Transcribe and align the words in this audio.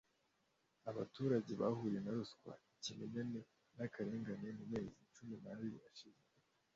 abaturage 0.89 1.51
bahuye 1.61 1.97
na 2.01 2.11
ruswa 2.17 2.51
ikimenyane 2.75 3.39
n 3.75 3.77
akarengane 3.85 4.47
mu 4.57 4.65
mezi 4.71 4.99
cumi 5.15 5.35
n 5.43 5.45
abiri 5.51 5.79
ashize 5.89 6.23